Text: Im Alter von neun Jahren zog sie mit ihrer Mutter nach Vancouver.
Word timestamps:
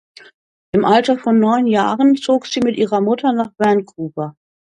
Im 0.73 0.83
Alter 0.83 1.19
von 1.19 1.37
neun 1.37 1.67
Jahren 1.67 2.15
zog 2.15 2.47
sie 2.47 2.61
mit 2.61 2.75
ihrer 2.75 3.01
Mutter 3.01 3.33
nach 3.33 3.51
Vancouver. 3.59 4.35